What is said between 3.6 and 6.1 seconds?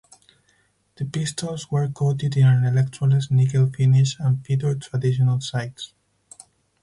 finish and featured traditional sights.